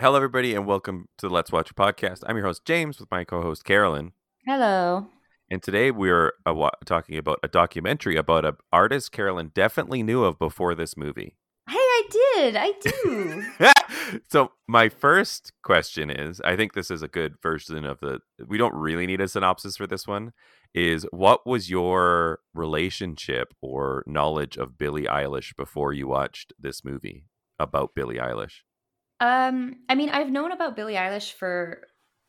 [0.00, 2.24] Hello, everybody, and welcome to the Let's Watch podcast.
[2.26, 4.10] I'm your host, James, with my co host, Carolyn.
[4.44, 5.06] Hello.
[5.48, 10.24] And today we're uh, wa- talking about a documentary about an artist Carolyn definitely knew
[10.24, 11.36] of before this movie.
[11.68, 12.56] Hey, I did.
[12.56, 13.44] I do.
[14.28, 18.18] so, my first question is I think this is a good version of the.
[18.44, 20.32] We don't really need a synopsis for this one.
[20.74, 27.26] Is what was your relationship or knowledge of Billie Eilish before you watched this movie
[27.60, 28.62] about Billie Eilish?
[29.20, 31.82] Um, I mean, I've known about Billie Eilish for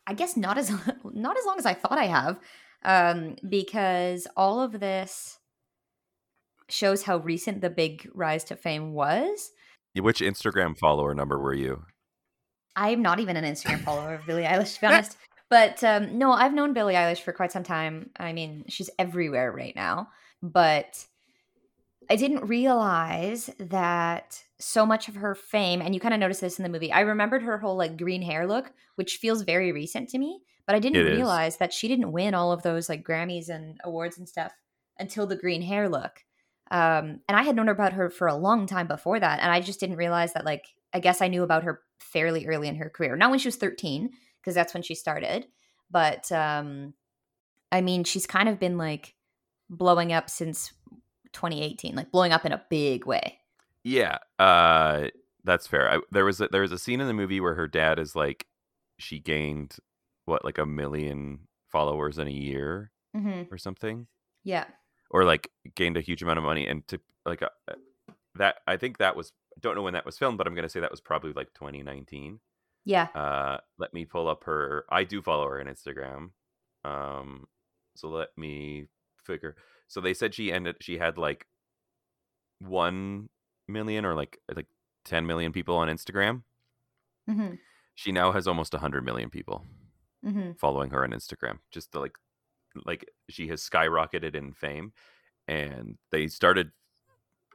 [0.08, 0.70] I guess not as
[1.04, 2.40] not as long as I thought I have.
[2.84, 5.40] Um, because all of this
[6.70, 9.52] shows how recent the big rise to fame was.
[10.00, 11.84] Which Instagram follower number were you?
[12.76, 15.18] I'm not even an Instagram follower of Billie Eilish, to be honest.
[15.50, 18.10] But um, no, I've known Billie Eilish for quite some time.
[18.20, 20.10] I mean, she's everywhere right now.
[20.44, 21.06] But
[22.10, 26.58] I didn't realize that so much of her fame, and you kind of notice this
[26.60, 26.92] in the movie.
[26.92, 30.42] I remembered her whole like green hair look, which feels very recent to me.
[30.66, 31.18] But I didn't It is.
[31.18, 34.52] realize that she didn't win all of those like Grammys and awards and stuff
[34.98, 36.24] until the green hair look.
[36.72, 39.62] Um, and I had known about her for a long time before that, and I
[39.62, 40.46] just didn't realize that.
[40.46, 43.48] Like, I guess I knew about her fairly early in her career, not when she
[43.48, 44.10] was thirteen,
[44.42, 45.46] because that's when she started.
[45.92, 46.96] But um,
[47.72, 49.14] I mean, she's kind of been like
[49.70, 50.74] blowing up since
[51.34, 53.38] 2018, like blowing up in a big way.
[53.86, 55.10] Yeah, uh,
[55.46, 55.90] that's fair.
[55.90, 58.16] I, there was a, there was a scene in the movie where her dad is
[58.16, 58.48] like,
[59.00, 59.78] she gained
[60.26, 63.54] what like a million followers in a year Mm-hmm.
[63.54, 64.08] or something,
[64.44, 64.66] Yeah.
[65.10, 66.68] or like gained a huge amount of money.
[66.68, 67.50] And to like uh,
[68.36, 70.68] that, I think that was I don't know when that was filmed, but I'm gonna
[70.68, 72.40] say that was probably like 2019.
[72.84, 73.08] Yeah.
[73.16, 74.84] Uh, let me pull up her.
[74.90, 76.32] I do follow her on Instagram.
[76.84, 77.46] Um,
[77.96, 78.88] so let me
[79.24, 79.56] figure.
[79.88, 80.76] So they said she ended.
[80.82, 81.46] She had like
[82.60, 83.30] one
[83.68, 84.68] million or like like
[85.06, 86.44] 10 million people on Instagram.
[87.30, 87.56] Mm-hmm.
[87.96, 89.64] She now has almost 100 million people
[90.26, 90.54] Mm-hmm.
[90.54, 91.60] following her on Instagram.
[91.72, 92.14] Just like
[92.84, 94.92] like she has skyrocketed in fame
[95.48, 96.72] and they started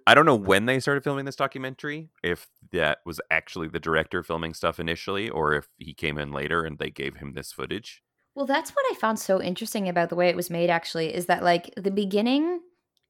[0.07, 4.23] I don't know when they started filming this documentary, if that was actually the director
[4.23, 8.03] filming stuff initially or if he came in later and they gave him this footage.
[8.35, 11.27] Well, that's what I found so interesting about the way it was made, actually, is
[11.27, 12.61] that like the beginning,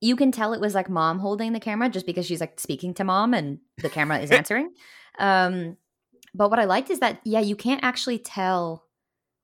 [0.01, 2.95] you can tell it was like mom holding the camera just because she's like speaking
[2.95, 4.73] to mom and the camera is answering.
[5.19, 5.77] Um,
[6.35, 8.87] but what I liked is that, yeah, you can't actually tell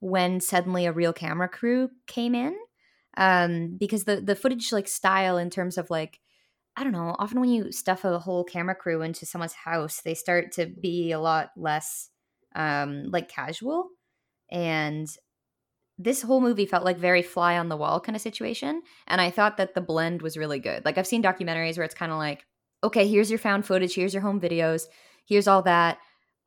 [0.01, 2.57] when suddenly a real camera crew came in
[3.17, 6.21] um, because the, the footage like style in terms of like,
[6.77, 10.15] I don't know, often when you stuff a whole camera crew into someone's house, they
[10.15, 12.11] start to be a lot less
[12.55, 13.89] um, like casual.
[14.51, 15.09] And
[15.99, 19.31] this whole movie felt like very fly on the wall kind of situation and i
[19.31, 20.85] thought that the blend was really good.
[20.85, 22.45] Like i've seen documentaries where it's kind of like
[22.85, 24.85] okay here's your found footage here's your home videos
[25.27, 25.99] here's all that.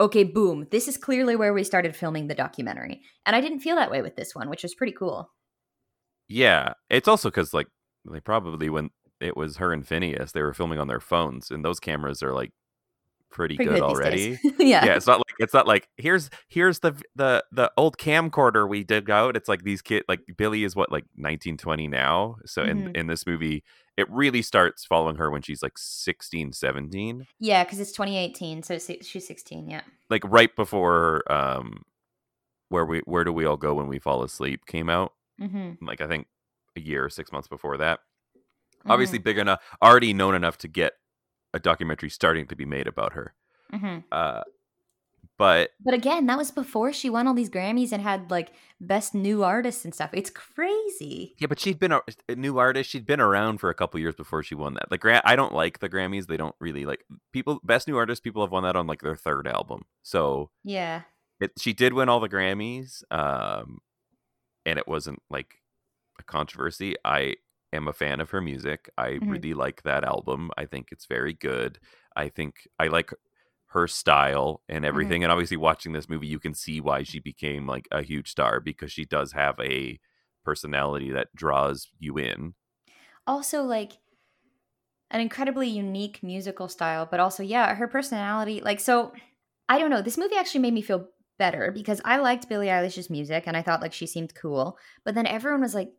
[0.02, 3.02] Okay boom this is clearly where we started filming the documentary.
[3.26, 5.32] And i didn't feel that way with this one which was pretty cool.
[6.28, 7.68] Yeah, it's also cuz like
[8.09, 11.66] they probably when it was her and Phineas, they were filming on their phones and
[11.66, 12.52] those cameras are like
[13.29, 14.40] pretty, pretty good, good, already.
[14.59, 14.85] yeah.
[14.85, 18.84] Yeah it's not like it's not like here's here's the the the old camcorder we
[18.84, 19.35] dug out.
[19.35, 22.38] It's like these kid like Billie is what like 1920 now?
[22.45, 22.97] So in Mhm.
[22.97, 23.63] in this movie
[23.97, 28.78] it really starts following her when she's like 16 17 yeah because it's 2018 so
[28.79, 29.81] she's 16 yeah.
[30.09, 31.84] Like right before um
[32.69, 35.13] where we where do we all go when we fall asleep came out.
[35.41, 35.85] Mm-hmm.
[35.85, 36.28] like i think
[36.75, 38.00] a year or six months before that.
[38.85, 40.94] Obviously big enough already known enough to get
[41.54, 43.34] a documentary starting to be made about her
[43.74, 44.42] hmm uh
[45.38, 48.52] but but again that was before she won all these grammys and had like
[48.82, 52.90] best new artists and stuff it's crazy Yeah, but she'd been a, a new artist.
[52.90, 54.90] She'd been around for a couple years before she won that.
[54.90, 56.28] The Gra- I don't like the Grammys.
[56.28, 57.59] They don't really like people.
[57.64, 58.24] Best new artist.
[58.24, 59.84] People have won that on like their third album.
[60.04, 61.02] So yeah
[61.40, 63.80] it, she did win all the Grammys, um,
[64.66, 65.56] and it wasn't like
[66.20, 66.96] a controversy.
[67.06, 67.36] I
[67.74, 68.90] am a fan of her music.
[68.97, 69.28] I Mhm.
[69.28, 70.52] really like that album.
[70.57, 71.80] I think it's very good.
[72.16, 73.12] I think I like
[73.68, 75.24] her style and everything.
[75.24, 78.59] And obviously, watching this movie, you can see why she became like a huge star
[78.59, 79.99] because she does have a
[80.44, 82.55] personality that draws you in.
[83.28, 83.99] also like
[85.11, 88.61] an incredibly unique musical style, but also, yeah, her personality.
[88.61, 89.11] Like, so
[89.67, 90.02] I don't know.
[90.02, 93.61] This movie actually made me feel better because I liked Billie Eilish's music and I
[93.61, 94.78] thought like she seemed cool.
[95.05, 95.91] But then everyone was like,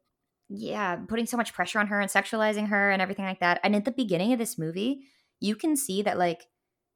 [0.52, 3.61] yeah, putting so much pressure on her and sexualizing her and everything like that.
[3.62, 5.02] And at the beginning of this movie,
[5.38, 6.43] you can see that like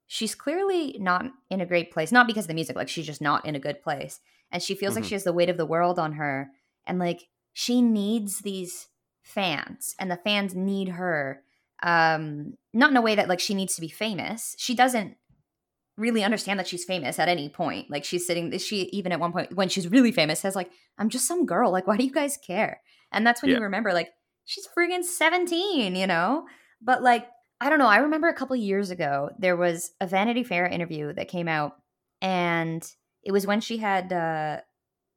[0.08, 2.10] she's clearly not in a great place.
[2.12, 4.20] Not because of the music, like she's just not in a good place.
[4.50, 5.08] And she feels like Mhm.
[5.08, 6.50] she has the weight of the world on her.
[6.86, 8.88] And like she needs these
[9.22, 11.42] fans and the fans need her.
[11.82, 14.54] Um, not in a way that like she needs to be famous.
[14.58, 15.16] She doesn't
[15.96, 17.88] really understand that she's famous at any point.
[17.90, 21.08] Like she's sitting, she even at one point when she's really famous says like, "I'm
[21.08, 21.70] just some girl.
[21.70, 22.80] Like, why do you guys care?"
[23.14, 23.58] And that's when Yeah.
[23.58, 24.10] you remember like
[24.44, 26.46] she's friggin' 17, you know.
[26.82, 27.26] But like,
[27.60, 27.86] I don't know.
[27.86, 31.72] I remember a couple years ago there was a Vanity Fair interview that came out,
[32.20, 32.82] and
[33.22, 34.60] it was when she had uh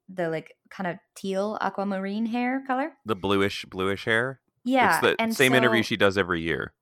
[0.09, 2.93] the like kind of teal aquamarine hair color.
[3.05, 4.39] The bluish bluish hair.
[4.63, 6.73] Yeah, it's the same interview she does every year.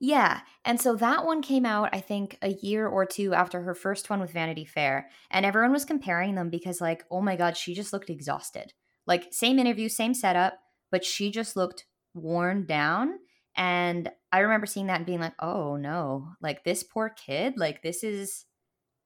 [0.00, 0.40] Yeah.
[0.64, 4.10] And so that one came out, I think, a year or two after her first
[4.10, 5.08] one with Vanity Fair.
[5.30, 8.72] And everyone was comparing them because, like, oh my God, she just looked exhausted.
[9.06, 10.54] Like, same interview, same setup,
[10.92, 13.14] but she just looked worn down.
[13.56, 17.82] And I remember seeing that and being like, oh no, like, this poor kid, like,
[17.82, 18.44] this is.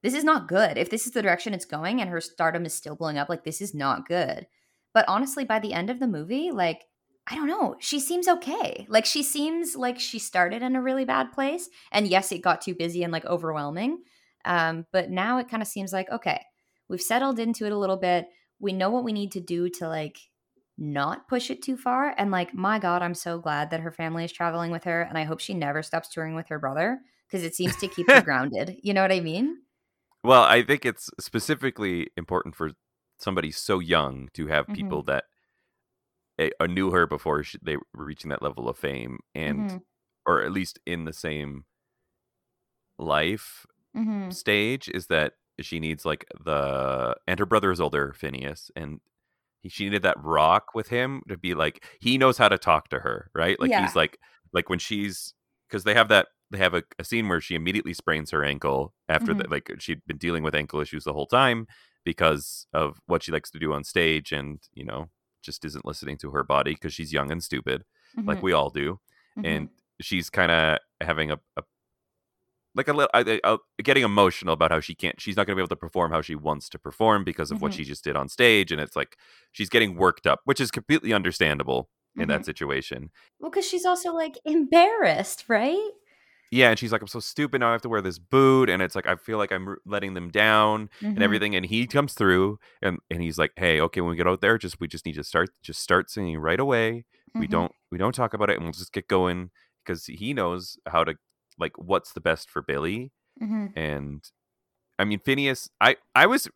[0.03, 0.77] This is not good.
[0.77, 3.43] If this is the direction it's going and her stardom is still blowing up, like
[3.43, 4.45] this is not good.
[4.93, 6.83] But honestly, by the end of the movie, like
[7.29, 7.75] I don't know.
[7.79, 8.85] She seems okay.
[8.89, 11.69] Like she seems like she started in a really bad place.
[11.91, 14.03] And yes, it got too busy and like overwhelming.
[14.45, 16.41] Um, but now it kind of seems like, okay,
[16.87, 18.27] we've settled into it a little bit.
[18.59, 20.17] We know what we need to do to like
[20.77, 22.13] not push it too far.
[22.17, 25.01] And like, my God, I'm so glad that her family is traveling with her.
[25.01, 28.11] And I hope she never stops touring with her brother because it seems to keep
[28.11, 28.79] her grounded.
[28.83, 29.61] You know what I mean?
[30.23, 32.71] Well, I think it's specifically important for
[33.19, 34.71] somebody so young to have Mhm.
[34.71, 35.25] people that
[36.39, 39.83] eh, uh, knew her before she, they were reaching that level of fame, and Mhm.
[40.25, 41.65] or at least in the same
[42.97, 44.37] life Mhm.
[44.37, 44.89] stage.
[44.89, 49.01] Is that she needs like the and her brother is older, Phineas, and
[49.69, 52.99] she needed that rock with him to be like he knows how to talk to
[52.99, 53.59] her, right?
[53.59, 53.81] Like Yeah.
[53.81, 54.17] he's like
[54.53, 55.33] like when she's
[55.69, 58.93] because they have that they have a, a scene where she immediately sprains her ankle
[59.09, 59.37] after Mhm.
[59.39, 61.67] that like she'd been dealing with ankle issues the whole time
[62.05, 65.09] because of what she likes to do on stage and you know
[65.43, 67.83] just isn't listening to her body because she's young and stupid
[68.25, 68.43] like Mhm.
[68.43, 68.99] we all do
[69.37, 69.45] Mhm.
[69.45, 69.69] and
[70.01, 71.63] she's kind of having a, a
[72.77, 75.59] like a little I, I, getting emotional about how she can't she's not going to
[75.59, 77.75] be able to perform how she wants to perform because of what Mhm.
[77.75, 79.17] she just did on stage and it's like
[79.51, 82.27] she's getting worked up which is completely understandable in Mhm.
[82.29, 83.09] that situation
[83.39, 85.91] well, because she's also like embarrassed, right?
[86.49, 88.81] yeah and she's like i'm so stupid now i have to wear this boot and
[88.81, 91.21] it's like i feel like i'm letting them down and Mhm.
[91.21, 94.39] everything and he comes through and and he's like hey okay when we get out
[94.39, 97.03] there just we just need to start just start singing right away
[97.35, 97.51] we Mhm.
[97.51, 99.51] don't we don't talk about it and we'll just get going
[99.85, 101.15] because he knows how to
[101.59, 103.11] like what's the best for Billie
[103.41, 103.71] Mhm.
[103.75, 104.23] and
[104.97, 106.47] i mean phineas i i was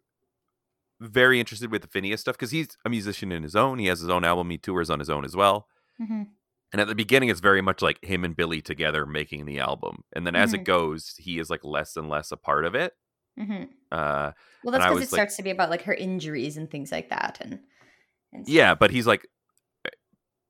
[0.99, 3.99] very interested with the phineas stuff because he's a musician in his own he has
[3.99, 5.67] his own album he tours on his own as well
[5.99, 6.27] Mhm.
[6.73, 10.03] and at the beginning it's very much like him and Billie together making the album
[10.13, 10.65] and then as it Mhm.
[10.65, 12.93] goes he is like less and less a part of it
[13.39, 13.69] Mhm.
[13.91, 14.31] uh
[14.63, 17.09] Well, that's because it like- starts to be about like her injuries and things like
[17.09, 17.59] that, and,
[18.33, 19.27] and yeah but he's like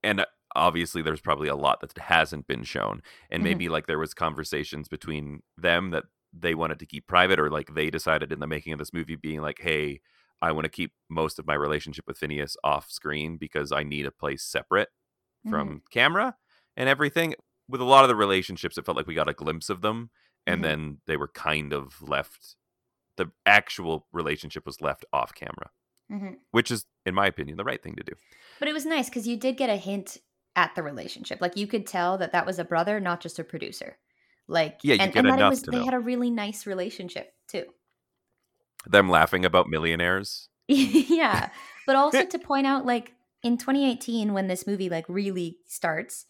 [0.03, 0.25] and uh,
[0.55, 3.43] obviously there's probably a lot that hasn't been shown and Mhm.
[3.43, 7.73] maybe like there was conversations between them that they wanted to keep private or like
[7.73, 9.99] they decided in the making of this movie being like hey
[10.41, 14.05] i want to keep most of my relationship with phineas off screen because i need
[14.05, 14.89] a place separate
[15.49, 16.35] from camera
[16.77, 17.33] and everything
[17.67, 20.09] with a lot of the relationships it felt like we got a glimpse of them
[20.47, 20.63] and Mhm.
[20.63, 22.55] then they were kind of left
[23.17, 25.71] the actual relationship was left off camera
[26.11, 26.39] Mhm.
[26.51, 28.13] which is in my opinion the right thing to do
[28.59, 30.19] But it was nice because you did get a hint
[30.55, 31.39] at the relationship.
[31.41, 33.97] Like you could tell that that was a brother, not just a producer.
[34.47, 35.85] Like Yeah, you and, get and that it enough was to they know.
[35.85, 37.65] had a really nice relationship too.
[38.85, 41.49] them laughing about millionaires yeah,
[41.85, 46.25] but also to point out like in 2018 when this movie like really starts,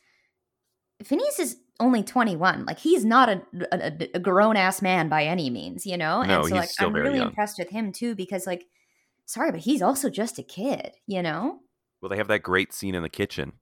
[1.04, 2.66] Phineas is only 21.
[2.66, 6.24] Like he's not a, a, a grown ass man by any means, you know.
[6.24, 7.30] No, and so like I'm really young.
[7.30, 8.66] impressed with him too because like,
[9.26, 11.60] sorry, but he's also just a kid, you know.
[12.02, 13.54] well they have that great scene in the kitchen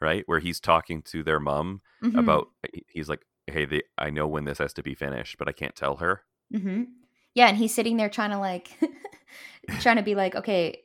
[0.00, 2.18] right where he's talking to their mom Mhm.
[2.18, 2.48] about
[2.88, 5.74] he's like hey the, i know when this has to be finished but i can't
[5.74, 6.22] tell her
[6.54, 6.84] hmm
[7.34, 8.68] Yeah, and he's sitting there trying to like,
[9.80, 10.82] trying to be like, okay,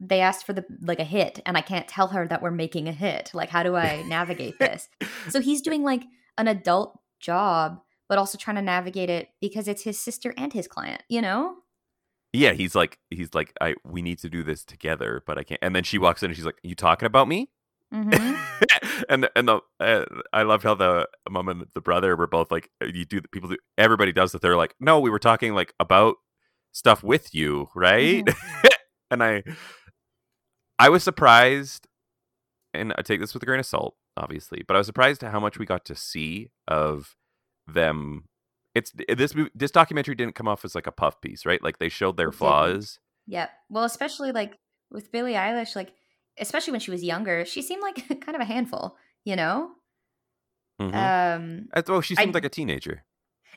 [0.00, 2.88] they asked for the like a hit, and I can't tell her that we're making
[2.88, 3.30] a hit.
[3.32, 4.88] Like, how do I navigate this?
[5.28, 6.02] so he's doing like
[6.36, 10.66] an adult job, but also trying to navigate it because it's his sister and his
[10.68, 11.02] client.
[11.08, 11.56] You know?
[12.36, 15.60] yeah he's like he's like i we need to do this together but i can't
[15.62, 17.48] and then she walks in and she's like you talking about me
[17.94, 18.34] hmm
[19.08, 22.70] and and the uh, I love how the mom and the brother were both like
[22.82, 25.74] uh, you do people do everybody does that they're like no we were talking like
[25.78, 26.16] about
[26.72, 28.28] stuff with you right?
[29.10, 29.44] And I
[30.78, 31.86] I was surprised
[32.72, 35.30] and I take this with a grain of salt obviously but I was surprised at
[35.30, 37.14] how much we got to see of
[37.68, 38.24] them.
[38.74, 41.62] It's this movie this documentary didn't come off as like a puff piece right?
[41.62, 42.98] Like they showed their flaws.
[43.28, 43.50] Yep.
[43.68, 44.58] Well, especially like
[44.90, 45.92] with Billie Eilish, like
[46.38, 48.96] especially when she was younger, she seemed like kind of a handful.
[49.24, 49.70] You know?
[50.80, 50.94] Mhm.
[50.94, 53.04] Um, I- oh she I- seemed like a teenager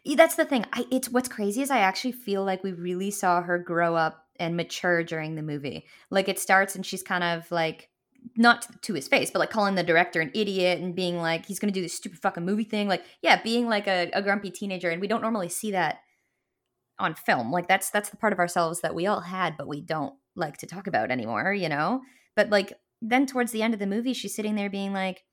[0.06, 0.66] That's the thing.
[0.74, 4.24] I it's what's crazy is I actually feel like we really saw her grow up
[4.40, 5.86] and mature during the movie.
[6.12, 7.90] Like it starts and she's kind of like
[8.36, 11.60] not to his face, but like calling the director an idiot and being like he's
[11.60, 12.88] going to do this stupid fucking movie thing.
[12.88, 16.00] Like yeah, being like a, a grumpy teenager, and we don't normally see that
[17.00, 17.52] on film.
[17.52, 20.58] Like that's that's the part of ourselves that we all had, but we don't like
[20.58, 21.52] to talk about anymore.
[21.54, 22.02] You know.
[22.38, 25.24] But like then towards the end of the movie, she's sitting there being like,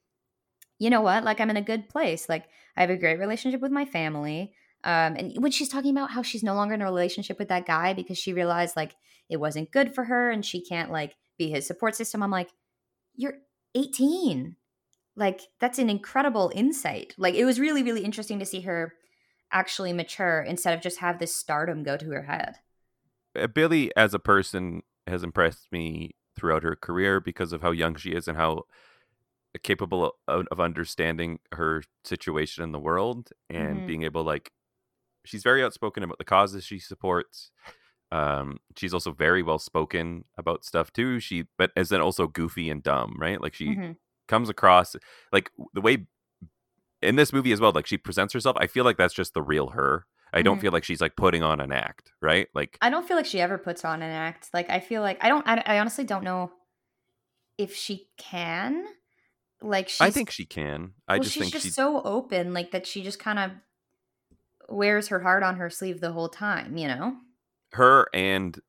[0.79, 1.23] you know what?
[1.23, 2.29] Like I'm in a good place.
[2.29, 2.47] Like
[2.77, 4.55] I have a great relationship with my family.
[4.83, 7.67] Um, and when she's talking about how she's no longer in a relationship with that
[7.67, 8.97] guy because she realized like
[9.29, 12.49] it wasn't good for her and she can't like be his support system, I'm like,
[13.15, 13.35] you're
[13.75, 14.57] 18.
[15.15, 17.15] Like that's an incredible insight.
[17.19, 18.95] Like it was really, really interesting to see her
[19.53, 22.57] actually mature instead of just have this stardom go to her head.
[23.53, 28.11] Billie as a person, has impressed me throughout her career because of how young she
[28.11, 28.65] is and how
[29.63, 33.87] capable of, of understanding her situation in the world and mm-hmm.
[33.87, 34.51] being able like
[35.25, 37.51] she's very outspoken about the causes she supports
[38.11, 42.69] um she's also very well spoken about stuff too she but is then also goofy
[42.69, 43.93] and dumb right like she mm-hmm.
[44.27, 44.97] comes across
[45.33, 46.07] like the way
[47.01, 49.43] in this movie as well like she presents herself i feel like that's just the
[49.43, 50.63] real her I don't mm-hmm.
[50.63, 52.49] feel like she's like putting on an act, right?
[52.55, 54.51] Like I don't feel like she ever puts on an act.
[54.53, 55.47] Like I feel like I don't.
[55.47, 56.51] I, I honestly don't know
[57.57, 58.85] if she can.
[59.63, 60.95] Like I think she can.
[61.07, 62.85] I well, just she's think just she's so open, like that.
[62.85, 63.53] She just kind of
[64.69, 66.77] wears her heart on her sleeve the whole time.
[66.77, 67.17] You know.
[67.73, 68.61] Her and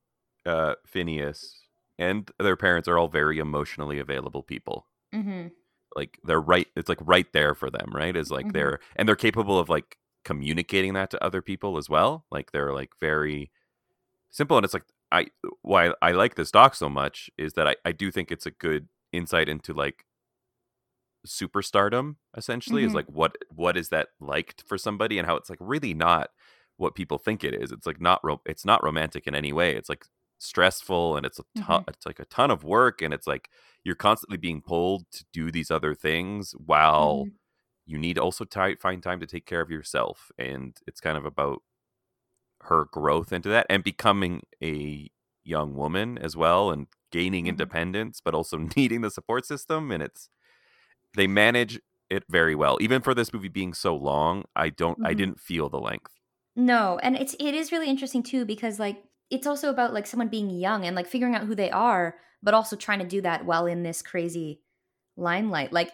[0.45, 1.59] uh, Phineas
[1.97, 4.85] and their parents are all very emotionally available people.
[5.13, 5.47] Mm-hmm.
[5.95, 6.67] Like they're right.
[6.75, 7.89] It's like right there for them.
[7.91, 8.15] Right?
[8.15, 8.53] Is like mm-hmm.
[8.53, 12.25] they're and they're capable of like communicating that to other people as well.
[12.31, 13.51] Like they're like very
[14.29, 15.27] simple, and it's like I
[15.61, 18.51] why I like this doc so much is that I I do think it's a
[18.51, 20.05] good insight into like
[21.25, 22.89] superstardom essentially mm-hmm.
[22.89, 26.29] is like what what is that like for somebody and how it's like really not
[26.77, 29.75] what people think it is it's like not ro- it's not romantic in any way
[29.75, 30.05] it's like
[30.37, 31.89] stressful and it's a ton mm-hmm.
[31.89, 33.49] it's like a ton of work and it's like
[33.83, 37.35] you're constantly being pulled to do these other things while mm-hmm.
[37.85, 41.25] You need also to find time to take care of yourself and it's kind of
[41.25, 41.61] about
[42.61, 45.09] her growth into that and becoming a
[45.43, 47.49] young woman as well and gaining mm-hmm.
[47.49, 50.29] independence but also needing the support system and it's
[51.15, 52.77] they manage it very well.
[52.81, 55.07] Even for this movie being so long, I don't mm-hmm.
[55.07, 56.11] I didn't feel the length.
[56.55, 60.27] No, and it's it is really interesting too because like it's also about like someone
[60.27, 63.45] being young and like figuring out who they are, but also trying to do that
[63.45, 64.61] while in this crazy
[65.17, 65.73] limelight.
[65.73, 65.91] Like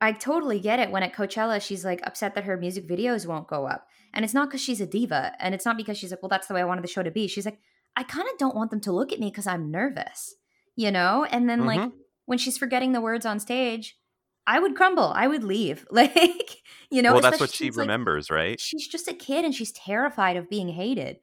[0.00, 3.48] I totally get it when at Coachella she's like upset that her music videos won't
[3.48, 3.86] go up.
[4.12, 6.46] And it's not because she's a diva and it's not because she's like, well, that's
[6.46, 7.28] the way I wanted the show to be.
[7.28, 7.58] She's like,
[7.96, 10.34] I kind of don't want them to look at me because I'm nervous,
[10.74, 11.26] you know?
[11.30, 11.80] And then mm-hmm.
[11.80, 11.92] like
[12.26, 13.98] when she's forgetting the words on stage,
[14.46, 15.12] I would crumble.
[15.14, 15.86] I would leave.
[15.92, 18.60] Like, you know, well, that's what she remembers, like, right?
[18.60, 21.18] She's just a kid and she's terrified of being hated.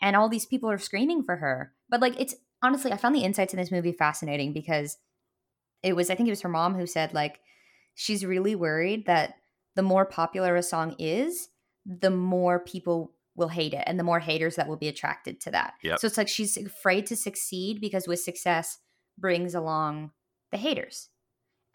[0.00, 1.72] And all these people are screaming for her.
[1.90, 4.96] But like, it's honestly, I found the insights in this movie fascinating because
[5.82, 7.40] it was, I think it was her mom who said, like,
[8.00, 9.34] she's really worried that
[9.76, 11.50] the more popular a song is,
[11.84, 15.50] the more people will hate it and the more haters that will be attracted to
[15.50, 15.74] that.
[15.82, 15.98] Yep.
[15.98, 18.78] So it's like she's afraid to succeed because with success
[19.18, 20.12] brings along
[20.50, 21.10] the haters.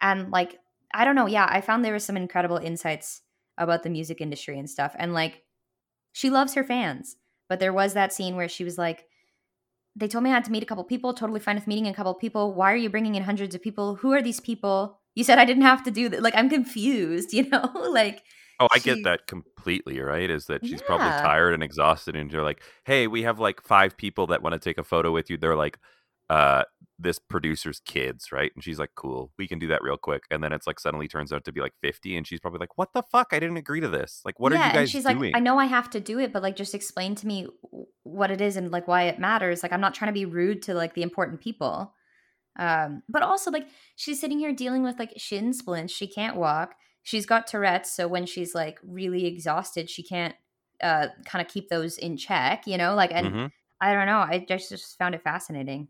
[0.00, 0.58] And like,
[0.92, 1.28] I don't know.
[1.28, 3.22] Yeah, I found there was some incredible insights
[3.56, 4.96] about the music industry and stuff.
[4.98, 5.44] And like,
[6.12, 7.14] she loves her fans.
[7.48, 9.04] But there was that scene where she was like,
[9.94, 11.94] they told me I had to meet a couple people, totally fine with meeting a
[11.94, 12.52] couple people.
[12.52, 13.94] Why are you bringing in hundreds of people?
[13.94, 14.98] Who are these people?
[15.16, 16.22] You said I didn't have to do that.
[16.22, 17.72] Like, I'm confused, you know?
[17.90, 18.22] like,
[18.58, 20.30] Oh, I she, get that completely, right?
[20.30, 20.86] Is that she's yeah.
[20.86, 24.54] probably tired and exhausted, and you're like, hey, we have like five people that want
[24.54, 25.36] to take a photo with you.
[25.36, 25.78] They're like,
[26.30, 26.64] uh,
[26.98, 28.50] this producer's kids, right?
[28.54, 30.24] And she's like, cool, we can do that real quick.
[30.30, 32.16] And then it's like suddenly turns out to be like 50.
[32.16, 33.28] And she's probably like, what the fuck?
[33.32, 34.22] I didn't agree to this.
[34.24, 35.18] Like, what yeah, are you guys and she's doing?
[35.18, 37.46] like, I know I have to do it, but like, just explain to me
[38.02, 39.62] what it is and like why it matters.
[39.62, 41.92] Like, I'm not trying to be rude to like the important people.
[42.58, 45.92] Um, but also like she's sitting here dealing with like shin splints.
[45.92, 46.74] She can't walk.
[47.02, 47.92] She's got Tourette's.
[47.92, 50.34] So when she's like really exhausted, she can't
[50.82, 52.94] uh kind of keep those in check, you know?
[52.94, 53.46] Like, and mm-hmm.
[53.80, 54.18] I don't know.
[54.18, 55.88] I just, just found it fascinating.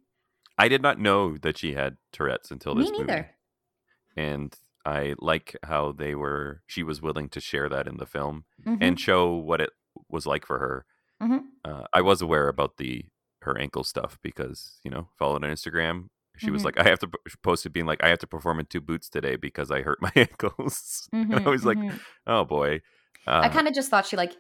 [0.58, 3.12] I did not know that she had Tourette's until this Me neither.
[3.12, 3.28] movie.
[4.16, 4.56] And
[4.86, 8.82] I like how they were she was willing to share that in the film mm-hmm.
[8.82, 9.70] and show what it
[10.08, 10.86] was like for her.
[11.22, 11.38] Mm-hmm.
[11.64, 13.04] Uh, I was aware about the
[13.42, 16.08] her ankle stuff because you know followed on Instagram.
[16.36, 16.54] She mm-hmm.
[16.54, 17.10] was like, I have to
[17.42, 19.98] post it being like, I have to perform in two boots today because I hurt
[20.02, 21.08] my ankles.
[21.12, 21.96] and I was like, mm-hmm.
[22.26, 22.80] oh boy.
[23.26, 24.36] Uh, I kind of just thought she like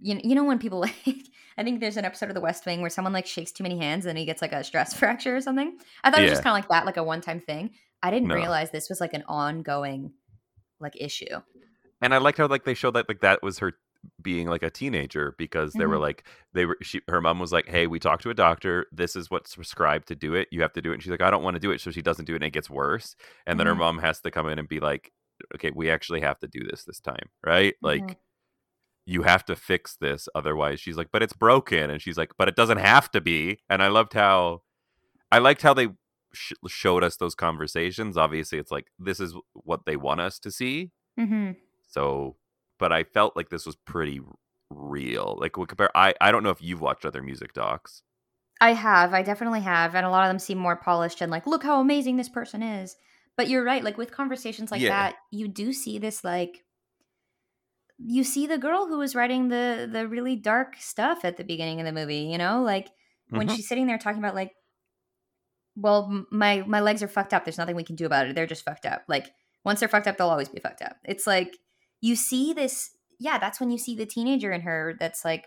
[0.00, 1.18] you know, you know when people like
[1.56, 3.78] I think there's an episode of The West Wing where someone like shakes too many
[3.78, 5.76] hands and he gets like a stress fracture or something.
[6.02, 6.26] I thought yeah.
[6.26, 7.70] it was just kind of like that, like a one time thing.
[8.02, 8.34] I didn't no.
[8.34, 10.12] realize this was like an ongoing
[10.80, 11.40] like issue.
[12.02, 13.74] and I liked how like they showed that like that was her
[14.22, 16.00] being like a teenager because they were Mhm.
[16.02, 18.86] like they were she her mom was like hey we talked to a doctor.
[18.92, 20.48] This is what's prescribed to do it.
[20.50, 20.94] You have to do it.
[20.94, 21.80] And she's like i don't want to do it.
[21.80, 23.16] So she doesn't do it and it gets worse.
[23.46, 23.78] And then her Mhm.
[23.78, 25.12] mom has to come in and be like
[25.54, 27.74] okay we actually have to do this this time right?
[27.82, 28.16] Like Mhm.
[29.06, 31.90] you have to fix this otherwise she's like but it's broken.
[31.90, 33.60] And she's like but it doesn't have to be.
[33.68, 34.62] And i loved how
[35.32, 35.88] i liked how they
[36.32, 38.16] sh- showed us those conversations.
[38.16, 40.90] Obviously it's like this is what they want us to see.
[41.18, 41.56] Mhm.
[41.86, 42.36] so
[42.78, 44.20] but i felt like this was pretty
[44.70, 48.02] real like we compare i i don't know if you've watched other music docs
[48.60, 49.12] I have.
[49.12, 49.96] I definitely have.
[49.96, 52.62] And a lot of them seem more polished and like, look how amazing this person
[52.62, 52.94] is.
[53.36, 53.82] But you're right.
[53.82, 54.90] Like with conversations like Yeah.
[54.90, 56.64] that, you do see this like
[57.98, 61.80] you see the girl who was writing the the really dark stuff at the beginning
[61.80, 62.62] of the movie, you know?
[62.62, 62.88] Like
[63.28, 63.56] when Mhm.
[63.56, 64.52] she's sitting there talking about like
[65.76, 67.44] well, my my legs are fucked up.
[67.44, 68.34] There's nothing we can do about it.
[68.36, 69.02] They're just fucked up.
[69.08, 69.32] Like
[69.64, 70.96] once they're fucked up, they'll always be fucked up.
[71.04, 71.56] It's like
[72.04, 75.46] you see this yeah, that's when you see the teenager in her that's like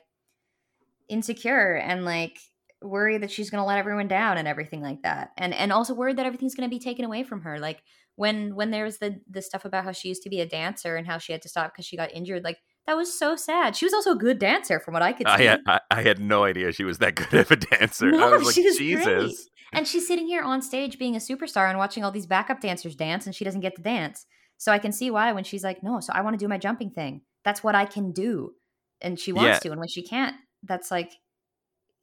[1.08, 2.40] insecure and like
[2.82, 5.32] worried that she's going to let everyone down and everything like that.
[5.38, 7.60] And and also worried that everything's going to be taken away from her.
[7.60, 7.84] Like
[8.16, 10.96] when when there was the the stuff about how she used to be a dancer
[10.96, 13.76] and how she had to stop because she got injured like that was so sad.
[13.76, 15.34] She was also a good dancer from what i could see.
[15.34, 18.08] I had I, I had no idea she was that good of a dancer.
[18.08, 19.48] I No, was like, she was Jesus.
[19.74, 22.96] and she's sitting here on stage being a superstar and watching all these backup dancers
[22.96, 24.26] dance and she doesn't get to dance
[24.58, 26.58] so i can see why when she's like no so i want to do my
[26.58, 27.22] jumping thing.
[27.44, 28.56] That's what i can do.
[29.02, 29.62] And she wants Yeah.
[29.62, 31.14] to and when she can't that's like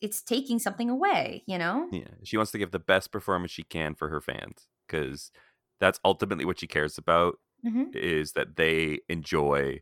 [0.01, 1.91] it's taking something away you know?
[1.91, 5.31] Yeah, she wants to give the best performance she can for her fans because
[5.81, 9.81] that's ultimately what she cares about hmm is that they enjoy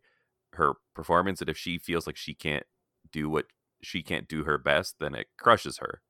[0.55, 2.67] her performance and if she feels like she can't
[3.13, 3.47] do what
[3.83, 6.03] she can't do her best then it crushes her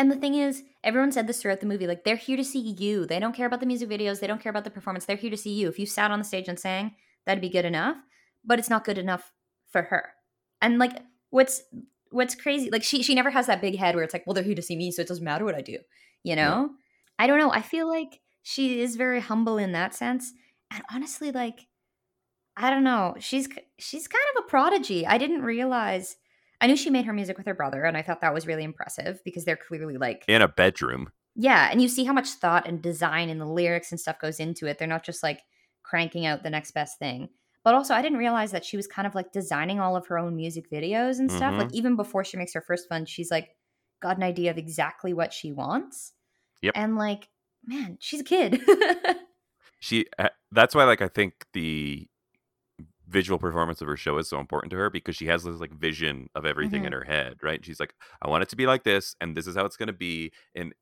[0.00, 1.86] And the thing is, everyone said this throughout the movie.
[1.86, 3.04] Like, they're here to see you.
[3.04, 4.18] They don't care about the music videos.
[4.18, 5.04] They don't care about the performance.
[5.04, 5.68] They're here to see you.
[5.68, 6.92] If you sat on the stage and sang,
[7.26, 7.98] that'd be good enough.
[8.42, 9.30] But it's not good enough
[9.68, 10.14] for her.
[10.62, 10.96] And like,
[11.28, 11.62] what's
[12.12, 12.70] what's crazy?
[12.70, 14.62] Like, she she never has that big head where it's like, well, they're here to
[14.62, 15.76] see me, so it doesn't matter what I do.
[16.22, 16.70] You know?
[17.18, 17.52] I don't know.
[17.52, 20.32] I feel like she is very humble in that sense.
[20.72, 21.66] And honestly, like,
[22.56, 23.16] I don't know.
[23.18, 25.06] She's she's kind of a prodigy.
[25.06, 26.16] I didn't realize.
[26.60, 28.64] I knew she made her music with her brother, and I thought that was really
[28.64, 32.66] impressive because they're clearly like in a bedroom yeah, and you see how much thought
[32.66, 34.78] and design and the lyrics and stuff goes into it.
[34.78, 35.42] They're not just like
[35.82, 37.28] cranking out the next best thing.
[37.62, 40.18] But also, I didn't realize that she was kind of like designing all of her
[40.18, 41.54] own music videos and stuff.
[41.58, 43.50] Like even before she makes her first one, she's like
[44.00, 46.12] got an idea of exactly what she wants.
[46.62, 46.72] Yep.
[46.74, 47.28] And like,
[47.66, 48.60] man, she's a kid.
[49.80, 52.06] she uh, that's why like i think the
[53.10, 55.72] visual performance of her show is so important to her because she has this like
[55.72, 57.64] vision of everything in her head right?
[57.64, 59.88] She's like i want it to be like this and this is how it's going
[59.88, 60.74] to be and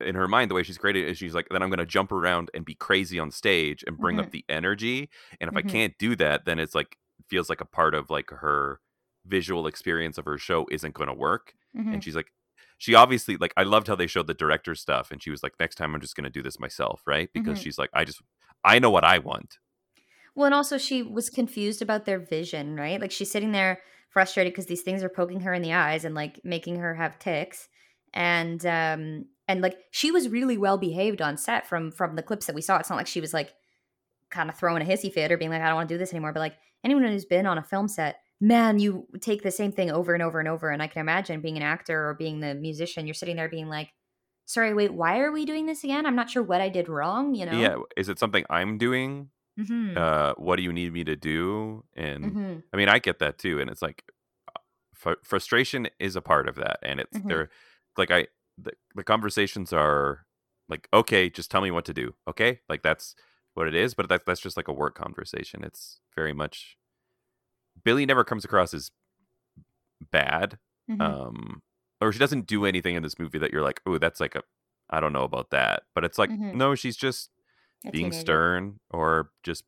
[0.00, 1.86] in her mind the way she's created it is she's like then i'm going to
[1.86, 5.08] jump around and be crazy on stage and bring up the energy
[5.40, 5.58] and if Mhm.
[5.58, 6.96] i can't do that then it's like
[7.28, 8.80] feels like a part of like her
[9.26, 11.54] visual experience of her show isn't going to work
[11.90, 12.32] and she's like
[12.78, 15.54] she obviously like i loved how they showed the director stuff and she was like
[15.58, 17.30] next time i'm just going to do this myself right?
[17.32, 17.62] Because Mhm.
[17.62, 18.22] she's like i just
[18.64, 19.58] i know what i want
[20.38, 23.00] Well, and also she was confused about their vision, right?
[23.00, 26.14] Like she's sitting there frustrated because these things are poking her in the eyes and
[26.14, 27.68] like making her have ticks.
[28.14, 32.46] And um and like she was really well behaved on set from from the clips
[32.46, 32.76] that we saw.
[32.76, 33.52] It's not like she was like
[34.30, 36.12] kind of throwing a hissy fit or being like, I don't want to do this
[36.12, 36.32] anymore.
[36.32, 39.90] But like anyone who's been on a film set, man, you take the same thing
[39.90, 40.70] over and over and over.
[40.70, 43.68] And I can imagine being an actor or being the musician, you're sitting there being
[43.68, 43.88] like,
[44.44, 46.06] sorry, wait, why are we doing this again?
[46.06, 47.58] I'm not sure what I did wrong, you know?
[47.58, 49.98] yeah is it something i'm doing Mm-hmm.
[49.98, 52.54] uh what do you need me to do and mm-hmm.
[52.72, 54.04] i mean i get that too and it's like
[54.54, 54.60] uh,
[54.94, 57.26] fr- frustration is a part of that and it's Mhm.
[57.28, 57.50] they're
[57.96, 60.26] like i the, the conversations are
[60.68, 63.16] like okay just tell me what to do okay like that's
[63.54, 66.76] what it is but that, that's just like a work conversation it's very much
[67.84, 68.90] Billie never comes across as
[70.12, 70.58] bad
[70.90, 71.00] Mhm.
[71.02, 71.62] um
[72.00, 74.42] or she doesn't do anything in this movie that you're like oh that's like a
[74.88, 76.54] i don't know about that but it's like Mhm.
[76.54, 77.30] no she's just
[77.92, 79.64] Being stern or just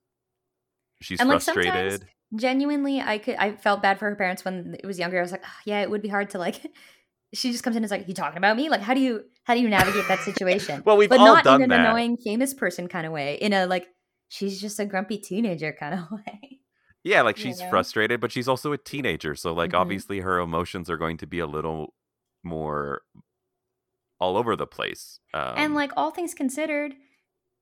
[1.00, 2.04] she's And, frustrated sometimes-
[2.36, 3.34] Genuinely, I could.
[3.36, 5.18] I felt bad for her parents when it was younger.
[5.18, 6.60] I was like, "Ah, yeah, it would be hard to like.
[7.32, 8.68] She just comes in and is like, "You talking about me?
[8.68, 11.44] Like, how do you how do you navigate that situation?" well we've but all not
[11.44, 13.34] done in an that annoying famous person kind of way.
[13.36, 13.86] In a like,
[14.28, 16.60] she's just a grumpy teenager kind of way.
[17.04, 17.70] yeah like you she's know?
[17.70, 19.78] frustrated but she's also a teenager so like Mhm.
[19.78, 21.94] obviously her emotions are going to be a little
[22.44, 23.02] more
[24.20, 26.94] all over the place um, and like all things considered,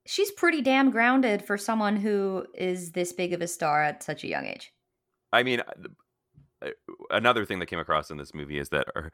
[0.05, 4.23] she's pretty damn grounded for someone who is this big of a star at such
[4.23, 4.71] a young age.
[5.31, 5.95] I mean, uh, the-
[6.61, 6.71] uh,
[7.11, 9.11] another thing that came across in this movie is that her,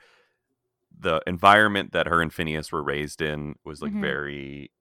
[0.98, 4.02] the environment that her and Phineas were raised in was like Mhm.
[4.02, 4.72] very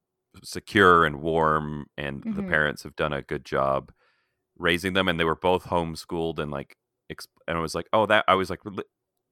[0.42, 2.48] secure and warm, and the Mhm.
[2.48, 3.92] parents have done a good job
[4.58, 6.76] raising them, and they were both homeschooled, and like,
[7.48, 8.60] and I was like, oh, that I was like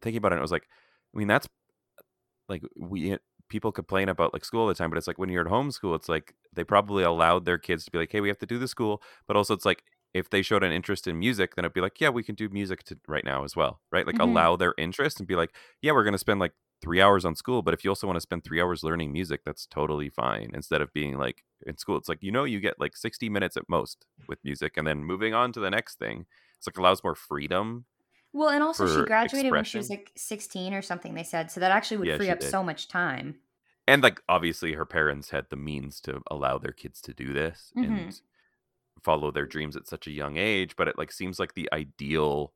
[0.03, 0.37] thinking about it.
[0.37, 0.69] and I was like,
[1.15, 1.49] I mean, that's
[2.49, 3.17] like we
[3.53, 5.97] people complain about like school all the time, but it's like when you're at homeschool,
[5.97, 8.59] it's like they probably allowed their kids to be like, hey, we have to do
[8.59, 9.85] the school, but also it's like
[10.15, 12.49] if they showed an interest in music, then it'd be like, yeah, we can do
[12.51, 14.07] music to right now as well, right?
[14.07, 14.21] Like Mhm.
[14.21, 17.63] allow their interest and be like, yeah, we're gonna spend like three hours on school,
[17.63, 20.51] but if you also want to spend three hours learning music, that's totally fine.
[20.55, 23.57] Instead of being like in school, it's like you know you get like sixty minutes
[23.57, 26.27] at most with music, and then moving on to the next thing.
[26.59, 27.87] It's like allows more freedom.
[28.33, 31.51] Well, and also she graduated when she was like 16 or something, they said.
[31.51, 32.51] So that actually would Yeah, free up did.
[32.51, 33.41] so much time.
[33.89, 37.73] and like obviously her parents had the means to allow their kids to do this
[37.77, 37.85] Mhm.
[37.85, 38.21] and
[39.03, 42.55] follow their dreams at such a young age but it like seems like the ideal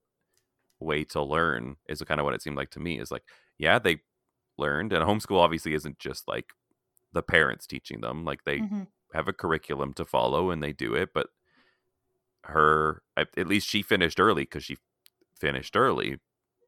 [0.81, 3.25] way to learn is kind of what it seemed like to me is like
[3.59, 4.01] yeah they
[4.57, 6.53] learned and homeschool obviously isn't just like
[7.13, 8.87] the parents teaching them like they Mhm.
[9.13, 11.29] have a curriculum to follow and they do it but
[12.45, 14.77] her at at least she finished early because she
[15.41, 16.19] finished early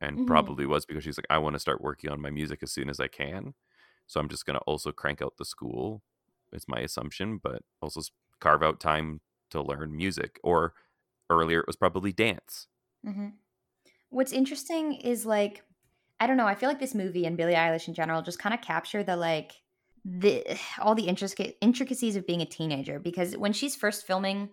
[0.01, 0.27] and Mhm.
[0.27, 2.89] probably was because she's like i want to start working on my music as soon
[2.89, 3.55] as i can
[4.07, 6.03] so i'm just going to also crank out the school
[6.53, 8.01] is my assumption but also
[8.41, 10.75] carve out time to learn music or
[11.31, 12.69] earlier it was probably dance
[13.05, 13.29] hmm
[14.11, 15.65] What's interesting is like,
[16.21, 16.47] I don't know.
[16.47, 19.17] I feel like this movie and Billie Eilish in general just kind of capture the
[19.17, 19.55] like
[20.05, 23.01] the all the intricate intricacies of being a teenager.
[23.01, 24.51] Because when she's first filming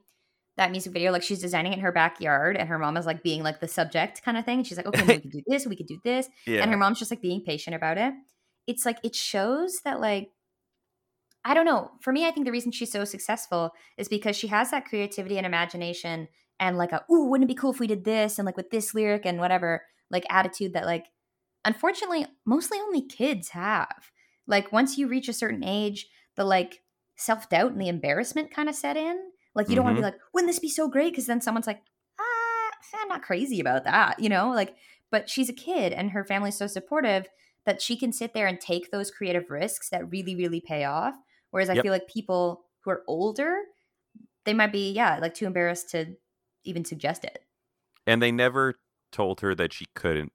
[0.57, 3.23] that music video, like she's designing it in her backyard, and her mom is like
[3.23, 4.63] being like the subject kind of thing.
[4.63, 6.99] She's like, okay, we can do this, we could do this, yeah and her mom's
[6.99, 8.13] just like being patient about it.
[8.67, 10.29] It's like it shows that like
[11.47, 11.91] I don't know.
[12.01, 15.37] For me, I think the reason she's so successful is because she has that creativity
[15.37, 16.27] and imagination
[16.59, 18.71] and like a ooh, wouldn't it be cool if we did this and like with
[18.71, 21.05] this lyric and whatever, like attitude that like
[21.63, 24.11] unfortunately mostly only kids have.
[24.47, 26.81] Like once you reach a certain age, the like
[27.17, 29.17] self-doubt and the embarrassment kind of set in.
[29.55, 31.11] Like you don't want to be like, wouldn't this be so great?
[31.13, 31.81] Because then someone's like,
[32.19, 32.69] ah,
[33.01, 34.49] I'm not crazy about that, you know?
[34.51, 34.75] Like,
[35.11, 37.27] but she's a kid and her family's so supportive
[37.65, 41.15] that she can sit there and take those creative risks that really, really pay off.
[41.51, 43.57] Whereas I feel like people who are older,
[44.43, 46.15] they might be, yeah, like too embarrassed to
[46.65, 47.39] even suggest it.
[48.07, 48.75] and they never
[49.11, 50.31] told her that she couldn't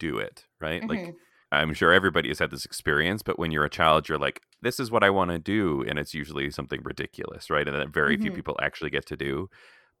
[0.00, 0.88] do it right Mhm.
[0.88, 1.14] like
[1.52, 4.80] i'm sure everybody has had this experience but when you're a child you're like this
[4.80, 8.16] is what i want to do and it's usually something ridiculous right and that very
[8.16, 8.34] few Mhm.
[8.34, 9.48] people actually get to do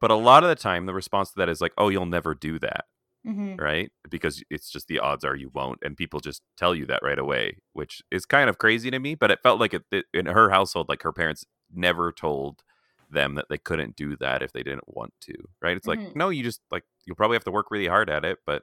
[0.00, 2.34] but a lot of the time the response to that is like oh you'll never
[2.34, 2.84] do that
[3.26, 3.60] Mhm.
[3.60, 7.00] right because it's just the odds are you won't and people just tell you that
[7.02, 10.04] right away which is kind of crazy to me but it felt like it, it
[10.14, 12.62] in her household like her parents never told
[13.10, 15.90] them that they couldn't do that if they didn't want to right it's Mhm.
[16.06, 18.62] like no you just like you'll probably have to work really hard at it but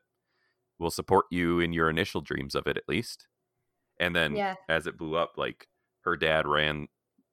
[0.80, 3.28] we'll support you in your initial dreams of it at least.
[4.00, 4.56] And then Yeah.
[4.68, 5.68] as it blew up like
[6.02, 6.88] her dad ran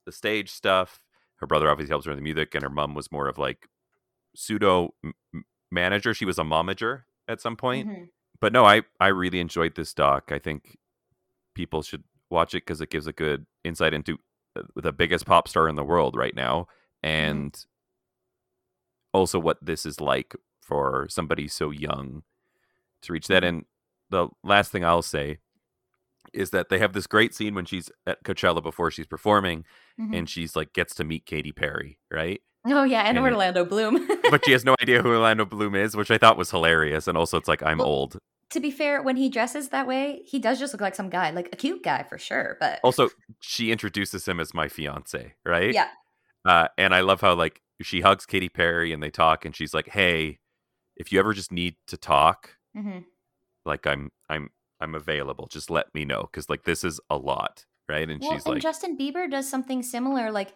[0.06, 1.02] the stage stuff
[1.36, 3.66] her brother obviously helps her with the music and her mom was more of like
[4.36, 5.14] pseudo m-
[5.70, 6.12] manager.
[6.14, 7.88] She was a momager at some point.
[7.88, 8.08] Mhm.
[8.40, 10.30] but no i i really enjoyed this doc.
[10.32, 10.76] I think
[11.54, 14.18] people should watch it because it gives a good insight into
[14.56, 16.66] uh, the biggest pop star in the world right now
[17.02, 17.64] and
[19.12, 22.22] also what this is like for somebody so young
[23.02, 23.64] to reach that and
[24.10, 25.38] the last thing i'll say
[26.32, 29.64] is that they have this great scene when she's at coachella before she's performing
[29.98, 30.16] Mhm.
[30.18, 32.40] and she's like gets to meet Katy Perry, right?
[32.66, 34.06] Oh yeah, and, and Orlando Bloom.
[34.30, 37.08] But she has no idea who Orlando Bloom is, which I thought was hilarious.
[37.08, 38.18] And also, it's like I'm Well, old.
[38.50, 41.30] to be fair, when he dresses that way, he does just look like some guy,
[41.30, 42.56] like a cute guy for sure.
[42.60, 43.08] But Also,
[43.40, 45.74] she introduces him as my fiance, right?
[45.74, 45.88] yeah,
[46.44, 49.74] Uh, and I love how like she hugs Katy Perry and they talk, and she's
[49.74, 50.38] like, "Hey,
[50.96, 52.98] if you ever just need to talk, hmm
[53.66, 55.46] like I'm, I'm, I'm available.
[55.46, 58.54] Just let me know, because like this is a lot, right?" And well, she's and
[58.54, 60.30] like, Justin Bieber does something similar.
[60.30, 60.54] Like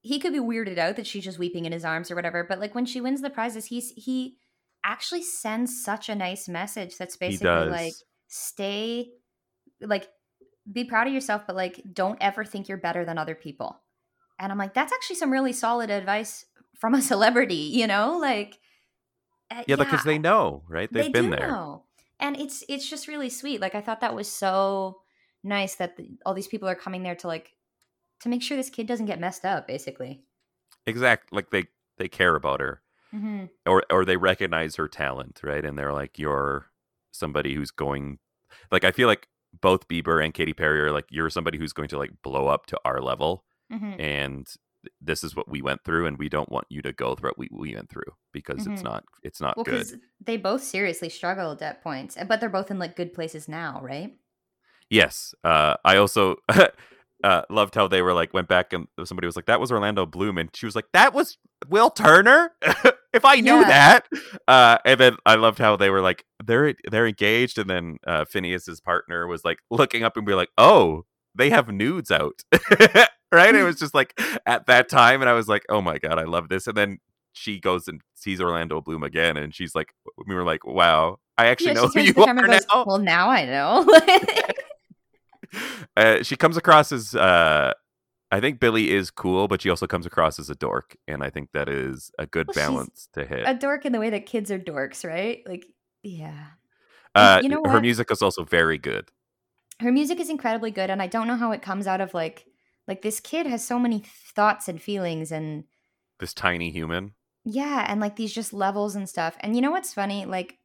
[0.00, 2.44] he could be weirded out that she's just weeping in his arms or whatever.
[2.44, 4.36] But like when she wins the prizes, he's he
[4.84, 7.94] actually sends such a nice message that's basically like
[8.28, 9.08] stay
[9.80, 10.08] like
[10.70, 13.80] be proud of yourself but like don't ever think you're better than other people
[14.38, 16.44] and i'm like that's actually some really solid advice
[16.78, 18.58] from a celebrity you know like
[19.50, 20.92] uh, yeah, because they know, right?
[20.92, 21.48] They've they been there.
[21.48, 21.84] know.
[22.20, 24.98] and it's it's just really sweet like i thought that was so
[25.44, 27.52] nice that the, all these people are coming there to like
[28.20, 30.22] to make sure this kid doesn't get messed up basically
[30.86, 31.64] Exact, like they
[31.98, 32.80] they care about her.
[33.10, 35.64] hmm or or they recognize her talent, right?
[35.64, 36.66] And they're like, you're
[37.12, 38.18] somebody who's going,
[38.70, 39.26] like I feel like
[39.60, 42.66] both Bieber and Katy Perry are like, you're somebody who's going to like blow up
[42.66, 44.46] to our level, hmm and
[45.00, 47.38] this is what we went through, and we don't want you to go through what
[47.38, 48.84] we, we went through because it's Mhm.
[48.84, 50.00] not it's not well good.
[50.24, 54.16] they both seriously struggled at points but they're both in like good places now right
[54.90, 56.36] Yes, uh, I also.
[57.24, 60.04] Uh, loved how they were like went back and somebody was like that was Orlando
[60.04, 62.52] Bloom and she was like that was Will Turner?
[63.14, 63.64] if I knew Yeah.
[63.68, 64.06] that.
[64.46, 68.26] Uh, and then I loved how they were like, they're they're engaged, and then uh,
[68.26, 72.42] Phineas's partner was like looking up and be like, oh, they have nudes out,
[73.32, 73.54] right?
[73.54, 76.24] It was just like at that time, and I was like, oh my god, I
[76.24, 76.66] love this.
[76.66, 76.98] And then
[77.32, 79.92] she goes and sees Orlando Bloom again, and she's like,
[80.26, 82.84] we were like, wow, I actually Yeah, know who you are goes, now.
[82.84, 83.86] Well, now I know.
[85.96, 87.72] uh, she comes across as uh
[88.32, 91.30] I think Billie is cool, but she also comes across as a dork, and I
[91.30, 93.46] think that is a good Well, balance to hit.
[93.46, 95.42] a dork in the way that kids are dorks, right?
[95.46, 95.64] Like,
[96.02, 96.46] yeah.
[97.14, 99.10] uh, you know her music is also very good.
[99.80, 102.46] Her music is incredibly good, and I don't know how it comes out of like,
[102.88, 104.02] like this kid has so many
[104.34, 105.64] thoughts and feelings, and
[106.18, 107.12] This tiny human.
[107.44, 109.36] yeah, and like these just levels and stuff.
[109.40, 110.24] And you know what's funny?
[110.24, 110.58] Like,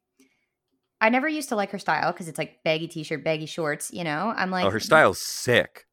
[1.00, 3.92] I never used to like her style because it's like baggy t-shirt, baggy shorts.
[3.92, 5.86] You know, I'm oh, like, oh, her style's sick.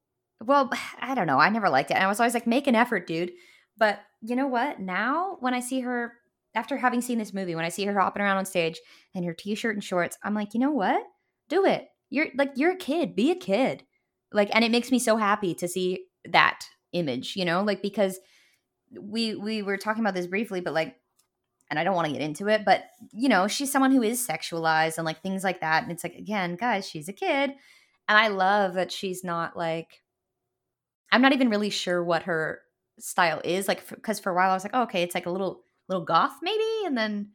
[0.44, 0.70] Well,
[1.02, 1.40] I don't know.
[1.40, 1.96] I never liked it.
[1.96, 3.32] And I was always like, make an effort, dude.
[3.78, 4.80] But you know what?
[4.80, 6.14] Now, when I see her,
[6.54, 8.80] after having seen this movie, when I see her hopping around on stage
[9.14, 11.02] in her t shirt and shorts, I'm like, you know what?
[11.50, 11.88] Do it.
[12.10, 13.16] You're like, you're a kid.
[13.16, 13.84] Be a kid.
[14.32, 18.20] Like, and it makes me so happy to see that image, you know, like because
[19.00, 20.96] we we were talking about this briefly, but like,
[21.70, 24.26] and I don't want to get into it, but you know, she's someone who is
[24.26, 25.84] sexualized and like things like that.
[25.84, 27.52] And it's like, again, guys, she's a kid.
[28.08, 30.02] And I love that she's not like,
[31.12, 32.62] I'm not even really sure what her
[33.00, 35.32] style is like because for a while I was like, oh, okay, it's like a
[35.32, 37.30] little little goth maybe, and then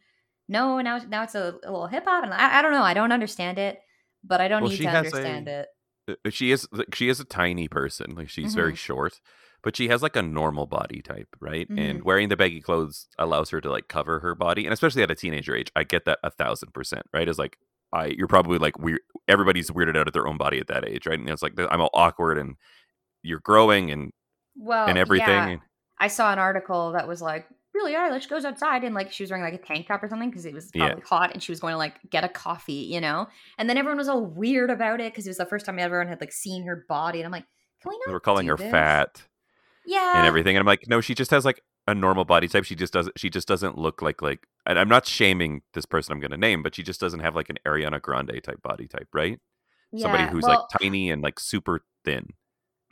[0.48, 2.94] no, now now it's a, a little hip hop, and I, I don't know, I
[2.94, 3.80] don't understand it,
[4.26, 5.66] but I don't Well, need to understand a-
[6.08, 6.18] it.
[6.26, 8.14] Uh, She is she is a tiny person.
[8.14, 8.76] Like she's very Mhm.
[8.76, 9.20] short,
[9.62, 11.66] but she has like a normal body type, right?
[11.68, 11.78] Mm-hmm.
[11.78, 15.10] And wearing the baggy clothes allows her to like cover her body, and especially at
[15.10, 17.28] a teenager age, I get that a thousand percent, right?
[17.28, 17.56] Is like
[17.92, 19.00] I you're probably like weird.
[19.28, 21.18] Everybody's weirded out at their own body at that age, right?
[21.18, 22.56] And it's like I'm all awkward, and
[23.22, 24.12] you're growing, and
[24.56, 25.28] Well, and everything.
[25.28, 25.56] yeah,
[25.98, 29.30] I saw an article that was like, Billie Eilish goes outside and like she was
[29.30, 30.86] wearing like a tank top or something because it was Yeah.
[30.86, 33.26] probably hot and she was going to like get a coffee, you know?
[33.58, 36.08] And then everyone was all weird about it because it was the first time everyone
[36.08, 37.18] had like seen her body.
[37.18, 37.44] And I'm like,
[37.82, 38.06] can we not?
[38.06, 38.70] They were calling her this?
[38.70, 39.22] fat
[39.84, 40.18] Yeah.
[40.18, 42.64] and everything, and I'm like, no, she just has like a normal body type.
[42.64, 43.18] She just doesn't.
[43.18, 44.46] She just doesn't look like like.
[44.64, 47.34] And I'm not shaming this person I'm going to name, but she just doesn't have
[47.34, 49.38] like an Ariana Grande type body type, right?
[49.96, 52.28] Somebody who's well, like tiny and like super thin.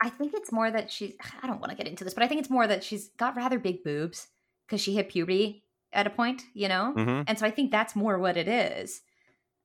[0.01, 1.13] I think it's more that she's.
[1.41, 3.35] I don't want to get into this, but I think it's more that she's got
[3.35, 4.27] rather big boobs
[4.67, 6.97] because she hit puberty at a point, you know.
[6.97, 9.01] hmm And so I think that's more what it is.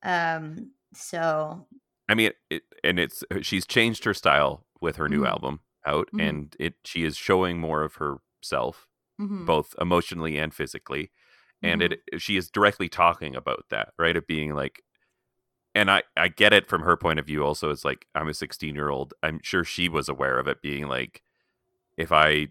[0.02, 0.72] Um.
[0.94, 1.68] So
[2.08, 5.26] I mean, it, and it's she's changed her style with her new Mhm.
[5.26, 6.18] album out, Mhm.
[6.18, 11.12] and it she is showing more of herself, mhm, both emotionally and physically,
[11.62, 11.82] and mhm.
[11.82, 14.16] it she is directly talking about that, right?
[14.16, 14.82] Of being like,
[15.74, 17.44] and I I get it from her point of view.
[17.44, 19.14] Also, it's like I'm a 16 year old.
[19.22, 21.22] I'm sure she was aware of it, being like,
[21.98, 22.48] if I,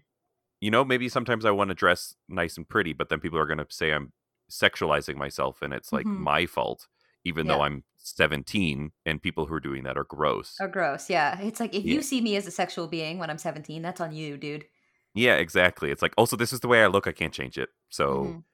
[0.60, 3.46] you know, maybe sometimes I want to dress nice and pretty, but then people are
[3.46, 4.12] going to say I'm
[4.50, 6.18] sexualizing myself, and it's like Mhm.
[6.18, 6.88] my fault,
[7.24, 10.56] even though I'm 17, and people who are doing that are gross.
[10.60, 11.38] Are gross, yeah.
[11.40, 11.94] It's like if Yeah.
[11.94, 14.66] you see me as a sexual being when I'm 17, that's on you, dude.
[15.14, 15.90] Yeah, exactly.
[15.90, 17.06] It's like also this is the way I look.
[17.06, 17.70] I can't change it.
[17.90, 18.44] So, Mhm.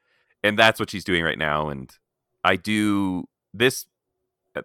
[0.42, 1.68] and that's what she's doing right now.
[1.68, 1.96] And
[2.42, 3.86] I do this.
[4.56, 4.62] uh,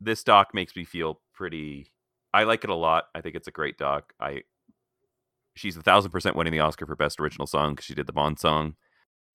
[0.00, 1.92] This doc makes me feel pretty.
[2.34, 3.08] I like it a lot.
[3.14, 4.12] I think it's a great doc.
[4.20, 4.44] I.
[5.54, 8.12] She's a thousand percent winning the Oscar for best original song because she did the
[8.12, 8.76] Bond song.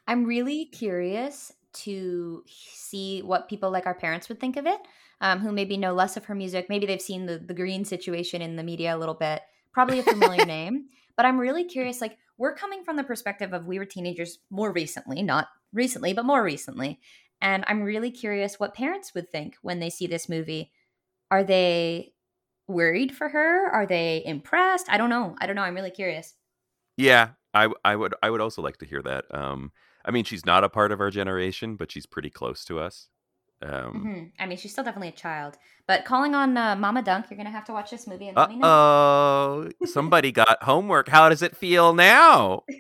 [0.08, 4.80] I'm really curious to see what people like our parents would think of it,
[5.22, 6.68] um, who maybe know less of her music.
[6.70, 9.42] Maybe they've seen the the Green situation in the media a little bit.
[9.74, 12.02] Probably a familiar name, but I'm really curious.
[12.02, 16.26] Like we're coming from the perspective of we were teenagers more recently, not recently, but
[16.26, 17.00] more recently,
[17.42, 20.72] and I'm really curious what parents would think when they see this movie.
[21.32, 22.14] Are they
[22.68, 23.70] worried for her?
[23.70, 24.88] Are they impressed?
[24.90, 25.36] I don't know.
[25.40, 25.62] I don't know.
[25.64, 26.34] I'm really curious.
[26.98, 29.26] Yeah, I I would I would also like to hear that.
[29.32, 29.72] Um,
[30.06, 33.10] I mean, she's not a part of our generation, but she's pretty close to us.
[33.62, 35.58] Um, hmm I mean, she's still definitely a child.
[35.88, 38.50] But calling on uh, Mama Dunk, you're gonna have to watch this movie and let
[38.50, 38.68] me know.
[38.68, 41.10] oh, somebody got homework.
[41.10, 42.64] How does it feel now?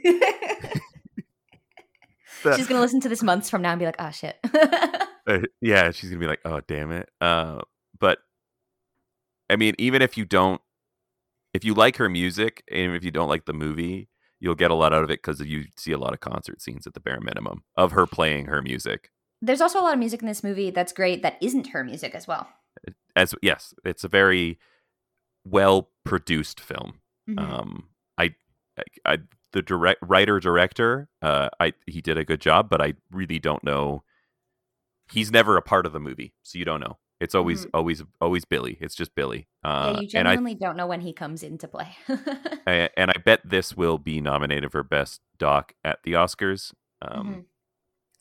[2.56, 4.38] she's gonna listen to this months from now and be like, "Oh shit."
[5.28, 7.60] Uh, yeah, she's gonna be like, "Oh, damn it." Uh,
[8.00, 8.19] but
[9.50, 10.62] I mean, even if you don't,
[11.54, 14.76] if you like her music, and if you don't like the movie, you'll get a
[14.76, 17.22] lot out of it because you see a lot of concert scenes at the bare
[17.22, 19.10] minimum of her playing her music.
[19.42, 22.16] There's also a lot of music in this movie that's great that isn't her music
[22.16, 22.48] as well.
[23.16, 24.60] As yes, it's a very
[25.46, 27.00] well produced film.
[27.30, 27.40] Mhm.
[27.40, 28.36] Um, I,
[28.78, 29.18] I, I
[29.52, 33.64] the direct writer director, uh, I he did a good job, but I really don't
[33.64, 34.04] know.
[35.12, 36.98] He's never a part of the movie, so you don't know.
[37.19, 37.69] It's always Mhm.
[37.73, 38.78] always always Billie.
[38.82, 39.47] It's just Billie.
[39.63, 41.95] Uh, yeah, you and I genuinely don't know when he comes into play.
[42.67, 46.73] A- and I bet this will be nominated for best doc at the Oscars.
[47.01, 47.45] Um, Mhm.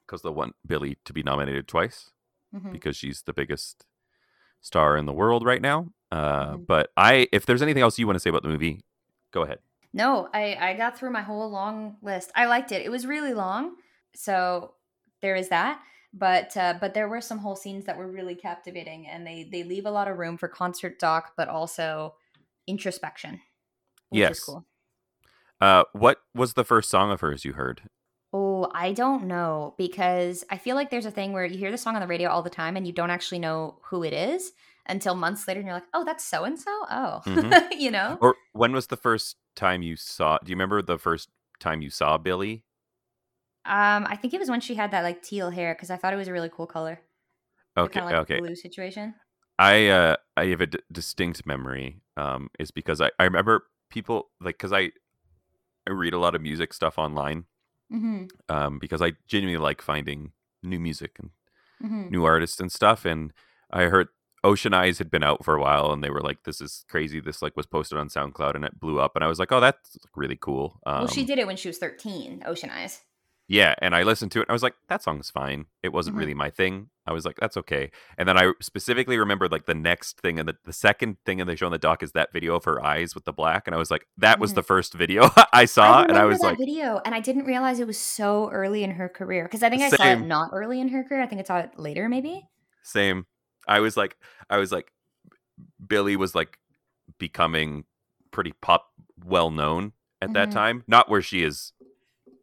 [0.07, 2.13] because they want Billie to be nominated twice
[2.55, 2.73] Mhm.
[2.73, 3.85] because she's the biggest
[4.61, 5.89] star in the world right now.
[6.13, 6.67] Uh, Mhm.
[6.67, 8.85] But I, if there's anything else you want to say about the movie,
[9.33, 9.59] go ahead.
[9.93, 12.31] No, I I got through my whole long list.
[12.37, 12.85] I liked it.
[12.85, 13.77] It was really long,
[14.15, 14.75] so
[15.21, 15.81] there is that.
[16.17, 19.65] But uh, but there were some whole scenes that were really captivating, and they they
[19.65, 22.15] leave a lot of room for concert doc, but also
[22.67, 23.41] introspection.
[24.11, 24.39] Which Yes.
[24.39, 24.65] is cool.
[25.61, 27.83] Uh, what was the first song of hers you heard?
[28.33, 31.79] Oh, I don't know because I feel like there's a thing where you hear the
[31.79, 34.53] song on the radio all the time and you don't actually know who it is
[34.87, 36.71] until months later and you're like, oh, that's so and so.
[36.91, 37.73] Oh, Mhm.
[37.79, 38.19] you know?
[38.21, 40.39] Or when was the first time you saw?
[40.43, 41.29] Do you remember the first
[41.61, 42.65] time you saw Billie?
[43.67, 46.13] Um, I think it was when she had that like teal hair because I thought
[46.13, 47.01] it was a really cool color.
[47.77, 48.39] Okay, kind of like okay.
[48.41, 49.15] blue situation.
[49.59, 54.31] I uh I have a d- distinct memory um is because I I remember people
[54.41, 54.91] like cuz I
[55.89, 57.45] I read a lot of music stuff online
[57.93, 58.25] Mm-hmm.
[58.49, 61.31] um because I genuinely like finding new music and
[61.83, 62.09] Mm-hmm.
[62.11, 63.33] new artists and stuff and
[63.71, 64.09] I heard
[64.43, 67.21] Ocean Eyes had been out for a while and they were like this is crazy
[67.21, 69.61] this like was posted on SoundCloud and it blew up and I was like oh
[69.61, 70.81] that's really cool.
[70.87, 73.03] Um well, she did it when she was 13, Ocean Eyes.
[73.47, 75.67] Yeah, and I listened to it and I was like, that song's fine.
[75.83, 76.21] It wasn't Mhm.
[76.21, 76.89] really my thing.
[77.07, 77.91] I was like, that's okay.
[78.17, 81.47] And then I specifically remembered like the next thing and the, the second thing in
[81.47, 83.67] the show on the doc is that video of her eyes with the black.
[83.67, 86.05] And I was like, that was the first video I saw.
[86.05, 88.93] and I was that like, video, and I didn't realize it was so early in
[88.93, 91.21] her career because I think I saw it not early in her career.
[91.23, 92.49] I think I saw it later, maybe.
[92.83, 93.27] same.
[93.69, 94.17] I was like,
[94.49, 94.91] I was like,
[95.87, 96.59] Billie was like
[97.19, 97.85] becoming
[98.31, 98.89] pretty pop
[99.23, 100.53] well known at that Mhm.
[100.53, 100.85] time.
[100.87, 101.73] Not where she is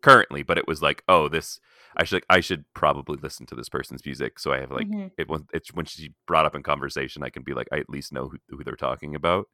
[0.01, 1.59] currently, but it was like, oh, this
[1.97, 4.39] I should I should probably listen to this person's music.
[4.39, 5.11] So I have like Mhm.
[5.17, 7.89] it when it's when she brought up in conversation, I can be like, I at
[7.89, 9.47] least know who, who they're talking about.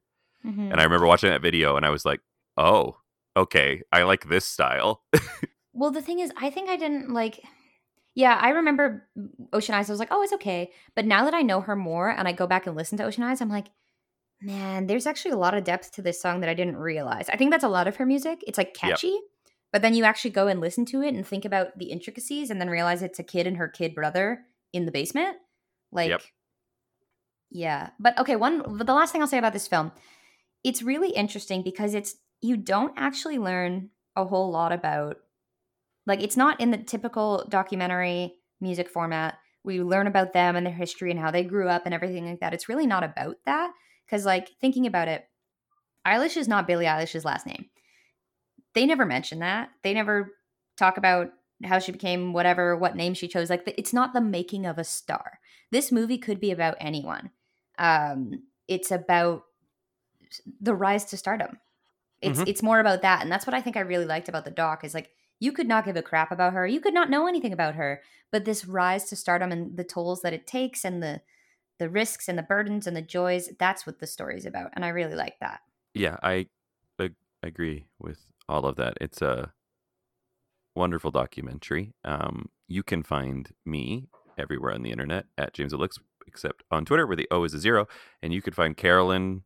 [0.45, 0.71] Mhm.
[0.71, 2.21] And I remember watching that video and I was like,
[2.57, 2.97] oh,
[3.35, 5.03] okay, I like this style.
[5.73, 7.39] Well, the thing is, I think I didn't like.
[8.15, 9.07] Yeah, I remember
[9.53, 9.87] Ocean Eyes.
[9.87, 10.71] I was like, oh, it's okay.
[10.95, 13.21] But now that I know her more and I go back and listen to Ocean
[13.21, 13.67] Eyes, I'm like,
[14.41, 17.29] man, there's actually a lot of depth to this song that I didn't realize.
[17.29, 18.43] I think that's a lot of her music.
[18.47, 18.97] It's like Yep.
[19.71, 22.59] But then you actually go and listen to it and think about the intricacies and
[22.59, 25.37] then realize it's a kid and her kid brother in the basement.
[25.91, 26.09] Like,
[27.49, 27.89] yeah.
[27.99, 29.91] But okay, one, but the last thing I'll say about this film,
[30.63, 35.17] it's really interesting because it's, you don't actually learn a whole lot about
[36.07, 40.73] like it's not in the typical documentary music format we learn about them and their
[40.73, 43.71] history and how they grew up and everything like that it's really not about that
[44.05, 45.27] because like thinking about it
[46.05, 47.65] eilish is not billie eilish's last name
[48.77, 49.71] they never mention that.
[49.81, 50.35] They never
[50.77, 51.31] talk about
[51.63, 54.83] how she became whatever what name she chose like it's not the making of a
[54.83, 55.39] star.
[55.71, 57.31] This movie could be about anyone.
[57.79, 59.45] Um it's about
[60.61, 61.57] the rise to stardom.
[62.21, 62.47] It's Mhm.
[62.47, 64.83] it's more about that and that's what i think i really liked about the doc
[64.83, 65.09] is like
[65.39, 66.67] you could not give a crap about her.
[66.67, 70.21] You could not know anything about her but this rise to stardom and the tolls
[70.21, 71.21] that it takes and the
[71.79, 74.89] the risks and the burdens and the joys that's what the story's about and i
[74.89, 75.61] really like that.
[75.95, 76.47] Yeah, I
[77.43, 78.97] ag- agree with all of that.
[79.01, 79.53] It's a
[80.75, 81.93] wonderful documentary.
[82.03, 85.97] Um, you can find me everywhere on the internet at James O'Lix,
[86.27, 87.87] except on Twitter where the O is a zero.
[88.21, 89.43] And you can find Carolyn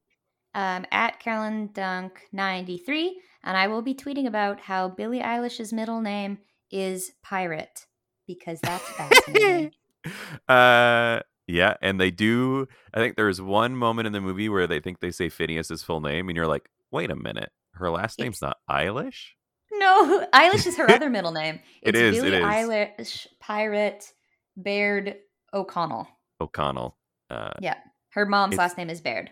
[0.54, 6.02] um, at carolyn dunk 93 and i will be tweeting about how billie eilish's middle
[6.02, 7.86] name is pirate
[8.28, 9.72] because that's fascinating
[10.50, 14.80] uh yeah and they do i think there's one moment in the movie where they
[14.80, 17.52] think they say finneas's full name and you're like wait a minute
[17.82, 19.30] her last name's It's- not eilish
[19.74, 22.44] no eilish is her other middle name It it's is, billie is.
[22.44, 24.12] eilish pirate
[24.58, 25.16] baird
[25.54, 26.08] o'connell
[26.40, 26.98] o'connell
[27.30, 27.78] uh Yeah.
[28.12, 29.30] Her mom's last name is Baird.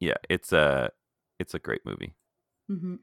[0.00, 0.90] yeah it's a
[1.38, 2.14] it's a great movie
[2.70, 2.96] Mm-hmm.